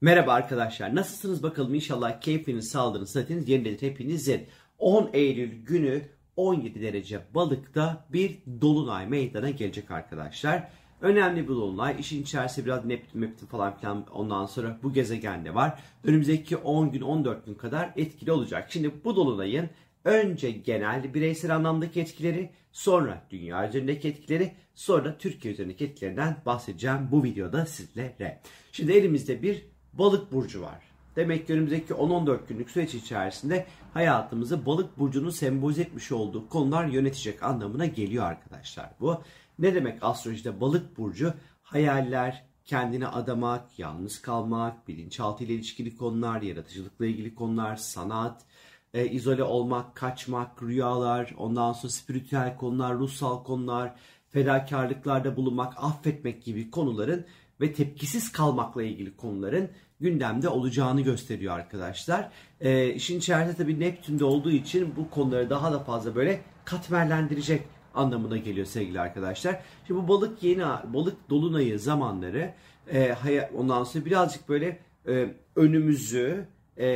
[0.00, 0.94] Merhaba arkadaşlar.
[0.94, 1.74] Nasılsınız bakalım?
[1.74, 4.46] İnşallah keyfiniz, sağlığınız, sıhhatiniz yerindedir hepinizin.
[4.78, 6.02] 10 Eylül günü
[6.36, 10.68] 17 derece balıkta bir dolunay meydana gelecek arkadaşlar.
[11.00, 11.96] Önemli bir dolunay.
[11.98, 15.80] İşin içerisinde biraz Neptün, Neptün falan filan ondan sonra bu gezegen de var.
[16.04, 18.66] Önümüzdeki 10 gün 14 gün kadar etkili olacak.
[18.70, 19.70] Şimdi bu dolunayın
[20.04, 27.24] önce genel bireysel anlamdaki etkileri, sonra dünya üzerindeki etkileri, sonra Türkiye üzerindeki etkilerinden bahsedeceğim bu
[27.24, 28.40] videoda sizlere.
[28.72, 30.78] Şimdi elimizde bir balık burcu var.
[31.16, 37.42] Demek ki önümüzdeki 10-14 günlük süreç içerisinde hayatımızı balık burcunun sembolize etmiş olduğu konular yönetecek
[37.42, 39.22] anlamına geliyor arkadaşlar bu.
[39.58, 41.34] Ne demek astrolojide balık burcu?
[41.62, 48.42] Hayaller, kendine adamak, yalnız kalmak, bilinçaltı ile ilişkili konular, yaratıcılıkla ilgili konular, sanat,
[48.94, 53.94] e, izole olmak, kaçmak, rüyalar, ondan sonra spiritüel konular, ruhsal konular,
[54.28, 57.26] fedakarlıklarda bulunmak, affetmek gibi konuların
[57.60, 59.70] ve tepkisiz kalmakla ilgili konuların
[60.00, 62.30] gündemde olacağını gösteriyor arkadaşlar.
[62.60, 67.62] E, işin içerisinde tabii Neptün'de olduğu için bu konuları daha da fazla böyle katmerlendirecek
[67.94, 69.60] anlamına geliyor sevgili arkadaşlar.
[69.86, 70.62] Şimdi bu balık yeni
[70.94, 72.54] balık dolunayı zamanları
[72.92, 73.14] e,
[73.54, 74.78] ondan sonra birazcık böyle
[75.08, 76.86] e, önümüzü e,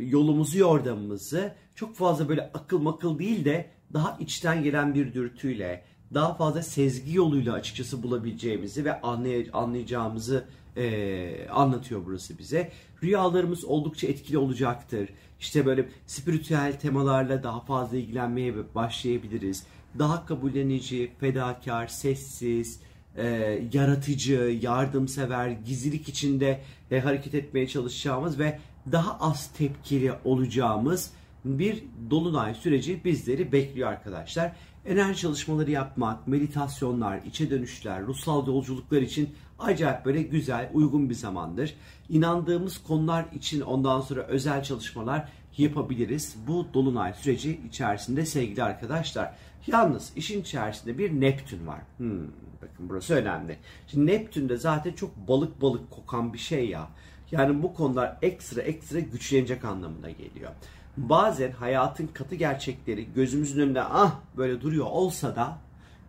[0.00, 5.84] yolumuzu yordamımızı çok fazla böyle akıl makıl değil de daha içten gelen bir dürtüyle
[6.14, 10.44] daha fazla sezgi yoluyla açıkçası bulabileceğimizi ve anlay anlayacağımızı
[10.76, 12.70] e, anlatıyor burası bize.
[13.02, 15.08] Rüyalarımız oldukça etkili olacaktır.
[15.40, 19.66] İşte böyle spiritüel temalarla daha fazla ilgilenmeye başlayabiliriz.
[19.98, 22.80] Daha kabullenici, fedakar, sessiz,
[23.16, 23.26] e,
[23.72, 28.58] yaratıcı, yardımsever, gizlilik içinde e, hareket etmeye çalışacağımız ve
[28.92, 31.10] daha az tepkili olacağımız
[31.44, 34.52] bir dolunay süreci bizleri bekliyor arkadaşlar.
[34.86, 41.74] Enerji çalışmaları yapmak, meditasyonlar, içe dönüşler, ruhsal yolculuklar için acayip böyle güzel, uygun bir zamandır.
[42.08, 46.36] İnandığımız konular için ondan sonra özel çalışmalar yapabiliriz.
[46.46, 49.34] Bu dolunay süreci içerisinde sevgili arkadaşlar.
[49.66, 51.80] Yalnız işin içerisinde bir Neptün var.
[51.96, 52.26] Hmm,
[52.62, 53.58] bakın burası önemli.
[53.86, 56.88] Şimdi Neptün de zaten çok balık balık kokan bir şey ya.
[57.30, 60.50] Yani bu konular ekstra ekstra güçlenecek anlamına geliyor
[60.96, 65.58] bazen hayatın katı gerçekleri gözümüzün önünde ah böyle duruyor olsa da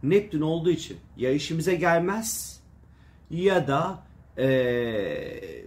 [0.03, 2.59] Neptün olduğu için ya işimize gelmez
[3.29, 4.03] ya da
[4.37, 5.63] ee,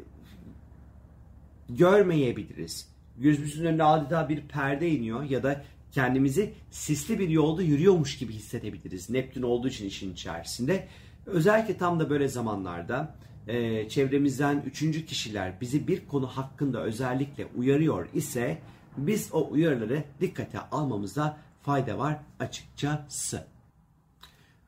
[1.69, 2.89] görmeyebiliriz.
[3.19, 9.11] Gözümüzün önünde adeta bir perde iniyor ya da kendimizi sisli bir yolda yürüyormuş gibi hissedebiliriz.
[9.11, 10.89] Neptün olduğu için işin içerisinde.
[11.27, 13.15] Özellikle tam da böyle zamanlarda
[13.47, 18.59] e, çevremizden üçüncü kişiler bizi bir konu hakkında özellikle uyarıyor ise
[18.97, 23.45] biz o uyarıları dikkate almamıza fayda var açıkçası.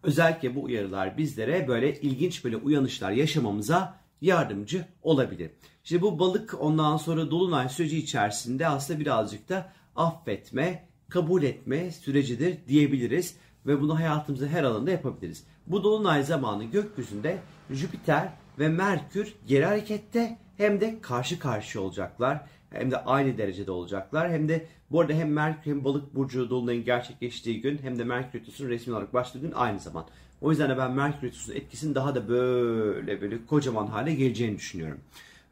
[0.02, 5.50] Özellikle bu uyarılar bizlere böyle ilginç böyle uyanışlar yaşamamıza yardımcı olabilir.
[5.84, 12.58] Şimdi bu balık ondan sonra dolunay süreci içerisinde aslında birazcık da affetme, kabul etme sürecidir
[12.68, 15.44] diyebiliriz ve bunu hayatımızda her alanda yapabiliriz.
[15.66, 17.38] Bu dolunay zamanı gökyüzünde
[17.70, 18.28] Jüpiter
[18.58, 24.30] ve Merkür geri harekette hem de karşı karşıya olacaklar hem de aynı derecede olacaklar.
[24.30, 28.40] Hem de bu arada hem Merkür hem Balık burcu dolunayın gerçekleştiği gün hem de Merkür
[28.40, 30.04] retrosunun resmi olarak başladığı gün aynı zaman.
[30.40, 35.00] O yüzden de ben Merkür retrosunun etkisinin daha da böyle böyle kocaman hale geleceğini düşünüyorum.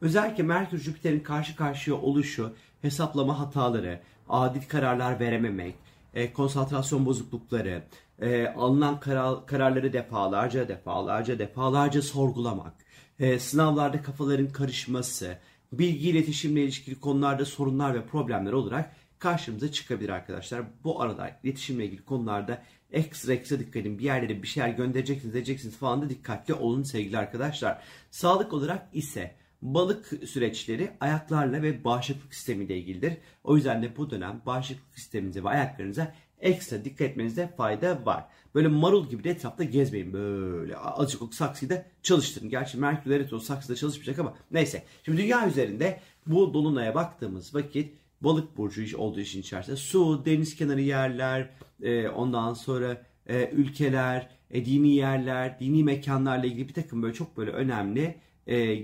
[0.00, 5.74] Özellikle Merkür Jüpiter'in karşı karşıya oluşu, hesaplama hataları, adil kararlar verememek,
[6.14, 7.82] e, konsantrasyon bozuklukları,
[8.20, 12.72] e, alınan karar, kararları defalarca defalarca defalarca sorgulamak,
[13.20, 15.38] e, sınavlarda kafaların karışması,
[15.72, 20.62] bilgi iletişimle ilişkili konularda sorunlar ve problemler olarak karşımıza çıkabilir arkadaşlar.
[20.84, 22.62] Bu arada iletişimle ilgili konularda
[22.92, 23.98] ekstra ekstra dikkat edin.
[23.98, 27.82] Bir yerlere bir şeyler göndereceksiniz, edeceksiniz falan da dikkatli olun sevgili arkadaşlar.
[28.10, 33.16] Sağlık olarak ise balık süreçleri ayaklarla ve bağışıklık sistemiyle ilgilidir.
[33.44, 36.14] O yüzden de bu dönem bağışıklık sisteminize ve ayaklarınıza
[36.46, 38.24] ekstra dikkat etmenizde fayda var.
[38.54, 40.12] Böyle marul gibi de etrafta gezmeyin.
[40.12, 42.48] Böyle azıcık saksıyı da çalıştırın.
[42.48, 44.82] Gerçi Merkür Retro saksıda çalışmayacak ama neyse.
[45.02, 50.80] Şimdi dünya üzerinde bu dolunaya baktığımız vakit balık burcu olduğu için içerisinde su, deniz kenarı
[50.80, 51.50] yerler,
[51.82, 57.36] e, ondan sonra e, ülkeler, e, dini yerler, dini mekanlarla ilgili bir takım böyle çok
[57.36, 58.16] böyle önemli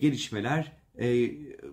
[0.01, 0.73] gelişmeler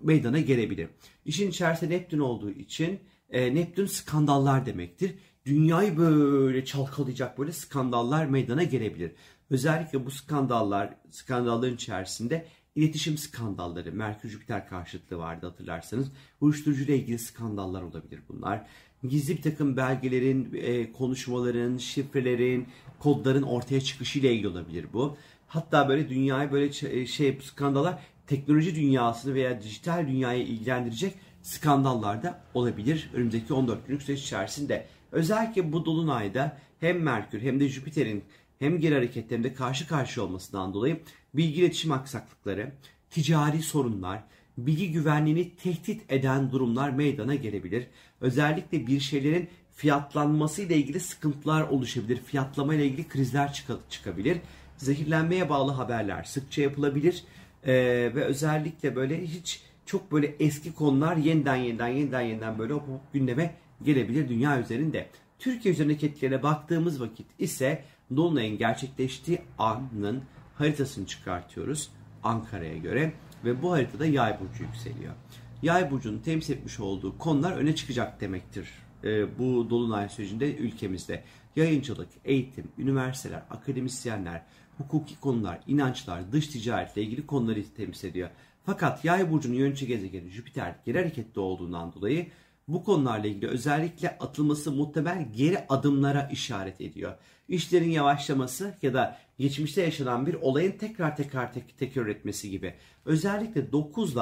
[0.02, 0.88] meydana gelebilir.
[1.24, 3.00] İşin içerisinde Neptün olduğu için
[3.30, 5.14] e, Neptün skandallar demektir
[5.46, 9.12] dünyayı böyle çalkalayacak böyle skandallar meydana gelebilir.
[9.50, 16.12] Özellikle bu skandallar, skandalların içerisinde iletişim skandalları, Merkür Jüpiter karşıtlığı vardı hatırlarsanız.
[16.40, 18.66] Uyuşturucu ile ilgili skandallar olabilir bunlar.
[19.08, 22.66] Gizli bir takım belgelerin, e, konuşmaların, şifrelerin,
[22.98, 25.16] kodların ortaya çıkışı ile ilgili olabilir bu.
[25.48, 32.40] Hatta böyle dünyayı böyle şey, şey skandallar teknoloji dünyasını veya dijital dünyayı ilgilendirecek skandallar da
[32.54, 34.86] olabilir önümüzdeki 14 günlük süreç içerisinde.
[35.12, 38.24] Özellikle bu dolunayda hem Merkür hem de Jüpiter'in
[38.58, 41.00] hem geri hareketlerinde karşı karşıya olmasından dolayı
[41.34, 42.72] bilgi iletişim aksaklıkları,
[43.10, 44.22] ticari sorunlar,
[44.58, 47.86] bilgi güvenliğini tehdit eden durumlar meydana gelebilir.
[48.20, 52.20] Özellikle bir şeylerin fiyatlanması ile ilgili sıkıntılar oluşabilir.
[52.22, 54.38] Fiyatlama ile ilgili krizler çıkabilir.
[54.76, 57.24] Zehirlenmeye bağlı haberler sıkça yapılabilir.
[57.66, 57.72] Ee,
[58.14, 63.12] ve özellikle böyle hiç çok böyle eski konular yeniden yeniden yeniden yeniden böyle hop hop
[63.12, 65.10] gündeme gelebilir dünya üzerinde.
[65.38, 67.84] Türkiye üzerindeki etkilerine baktığımız vakit ise
[68.16, 70.22] Dolunay'ın gerçekleştiği anın
[70.54, 71.90] haritasını çıkartıyoruz
[72.22, 73.12] Ankara'ya göre
[73.44, 75.14] ve bu haritada yay burcu yükseliyor.
[75.62, 78.68] Yay burcunun temsil etmiş olduğu konular öne çıkacak demektir
[79.04, 81.24] e, bu dolunay sürecinde ülkemizde.
[81.56, 84.42] Yayıncılık, eğitim, üniversiteler, akademisyenler,
[84.78, 88.30] hukuki konular, inançlar, dış ticaretle ilgili konuları temsil ediyor.
[88.66, 92.26] Fakat yay burcunun yönetici gezegeni Jüpiter geri harekette olduğundan dolayı
[92.68, 97.12] bu konularla ilgili özellikle atılması muhtemel geri adımlara işaret ediyor.
[97.48, 102.74] İşlerin yavaşlaması ya da geçmişte yaşanan bir olayın tekrar tekrar tek tekrar etmesi gibi.
[103.04, 104.20] Özellikle 9 ile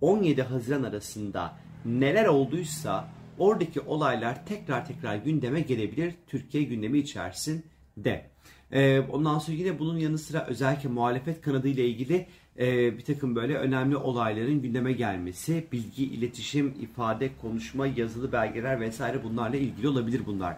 [0.00, 3.08] 17 Haziran arasında neler olduysa
[3.38, 8.30] oradaki olaylar tekrar tekrar gündeme gelebilir Türkiye gündemi içerisinde.
[8.72, 12.26] Ee, ondan sonra yine bunun yanı sıra özellikle muhalefet kanadı ile ilgili
[12.60, 19.24] e, bir takım böyle önemli olayların gündeme gelmesi, bilgi, iletişim, ifade, konuşma, yazılı belgeler vesaire
[19.24, 20.56] bunlarla ilgili olabilir bunlar.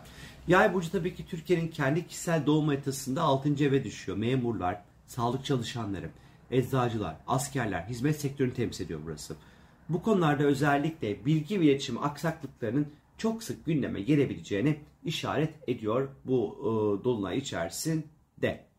[0.49, 3.65] Yay burcu tabii ki Türkiye'nin kendi kişisel doğum haritasında 6.
[3.65, 4.19] eve düşüyor.
[4.19, 6.11] Memurlar, sağlık çalışanları,
[6.51, 9.37] eczacılar, askerler, hizmet sektörünü temsil ediyor burası.
[9.89, 12.87] Bu konularda özellikle bilgi ve iletişim aksaklıklarının
[13.19, 18.72] çok sık gündeme gelebileceğini işaret ediyor bu e, dolunay içerisinde.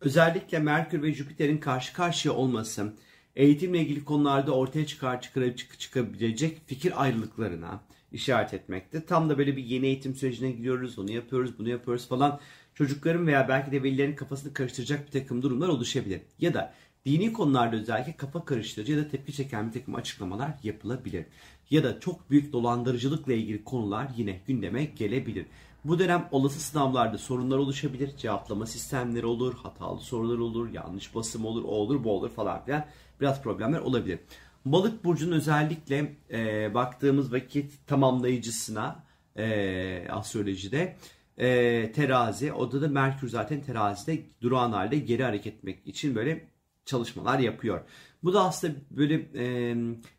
[0.00, 2.92] Özellikle Merkür ve Jüpiter'in karşı karşıya olması,
[3.36, 7.80] eğitimle ilgili konularda ortaya çıkar, çıkar çık, çıkabilecek fikir ayrılıklarına
[8.12, 9.06] işaret etmekte.
[9.06, 12.40] Tam da böyle bir yeni eğitim sürecine gidiyoruz, onu yapıyoruz, bunu yapıyoruz falan.
[12.74, 16.20] Çocukların veya belki de velilerin kafasını karıştıracak bir takım durumlar oluşabilir.
[16.38, 16.74] Ya da
[17.06, 21.24] dini konularda özellikle kafa karıştırıcı ya da tepki çeken bir takım açıklamalar yapılabilir.
[21.70, 25.46] Ya da çok büyük dolandırıcılıkla ilgili konular yine gündeme gelebilir.
[25.84, 28.16] Bu dönem olası sınavlarda sorunlar oluşabilir.
[28.16, 32.84] Cevaplama sistemleri olur, hatalı sorular olur, yanlış basım olur, o olur, bu olur falan filan.
[33.20, 34.18] Biraz problemler olabilir.
[34.64, 39.04] Balık burcunun özellikle e, baktığımız vakit tamamlayıcısına
[39.36, 40.96] e, astrolojide
[41.38, 46.48] e, terazi, da Merkür zaten terazide durağan halde geri hareket etmek için böyle
[46.84, 47.80] çalışmalar yapıyor.
[48.22, 49.76] Bu da aslında böyle e,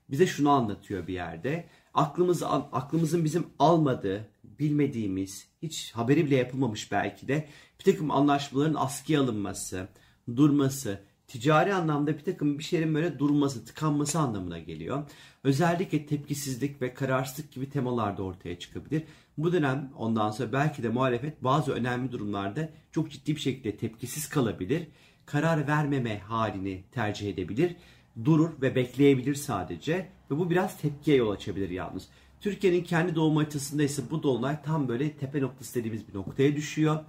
[0.10, 1.66] bize şunu anlatıyor bir yerde.
[1.94, 7.48] Aklımız aklımızın bizim almadığı, bilmediğimiz, hiç haberi bile yapılmamış belki de
[7.80, 9.88] bir takım anlaşmaların askıya alınması,
[10.36, 15.04] durması, ticari anlamda bir takım bir şeylerin böyle durması, tıkanması anlamına geliyor.
[15.44, 19.04] Özellikle tepkisizlik ve kararsızlık gibi temalar da ortaya çıkabilir.
[19.38, 24.30] Bu dönem ondan sonra belki de muhalefet bazı önemli durumlarda çok ciddi bir şekilde tepkisiz
[24.30, 24.88] kalabilir.
[25.26, 27.76] Karar vermeme halini tercih edebilir.
[28.25, 29.94] Durur ve bekleyebilir sadece.
[30.31, 32.08] Ve bu biraz tepkiye yol açabilir yalnız.
[32.42, 37.00] Türkiye'nin kendi doğum haritasında ise bu dolunay tam böyle tepe noktası dediğimiz bir noktaya düşüyor.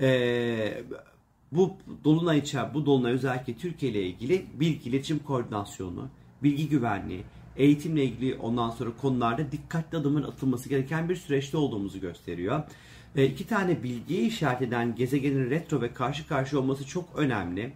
[0.00, 0.84] Ee,
[1.52, 6.08] bu dolunay içer, bu dolunay özellikle Türkiye ile ilgili bilgi iletişim koordinasyonu,
[6.42, 7.22] bilgi güvenliği,
[7.56, 12.62] eğitimle ilgili ondan sonra konularda dikkatli adımın atılması gereken bir süreçte olduğumuzu gösteriyor.
[13.16, 17.72] E, iki tane bilgiyi işaret eden gezegenin retro ve karşı karşı olması çok önemli.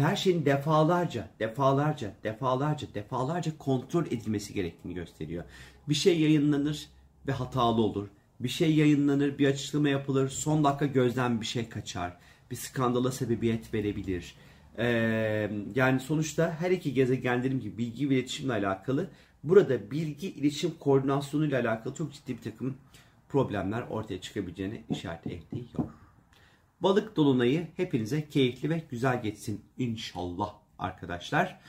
[0.00, 5.44] Her şeyin defalarca, defalarca, defalarca, defalarca kontrol edilmesi gerektiğini gösteriyor.
[5.88, 6.88] Bir şey yayınlanır
[7.26, 8.08] ve hatalı olur.
[8.40, 12.16] Bir şey yayınlanır, bir açıklama yapılır, son dakika gözden bir şey kaçar.
[12.50, 14.34] Bir skandala sebebiyet verebilir.
[14.78, 19.10] Ee, yani sonuçta her iki gezegenlerin gibi bilgi ve iletişimle alakalı
[19.44, 22.74] burada bilgi iletişim koordinasyonu ile alakalı çok ciddi bir takım
[23.28, 25.84] problemler ortaya çıkabileceğini işaret ediyor.
[26.80, 31.60] Balık dolunayı hepinize keyifli ve güzel geçsin inşallah arkadaşlar.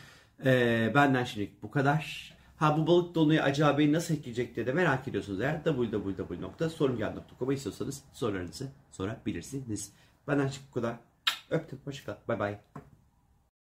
[0.46, 2.34] Ee, benden şimdilik bu kadar.
[2.58, 8.04] Ha bu balık dolunayı acaba beni nasıl etkileyecek diye de merak ediyorsunuz eğer www.sorungeldi.com'a istiyorsanız
[8.14, 9.92] sorularınızı sorabilirsiniz.
[10.28, 10.96] Benden şimdilik bu kadar.
[11.50, 11.80] Öptüm.
[11.86, 12.16] Hoşçakal.
[12.28, 12.60] Bay bay.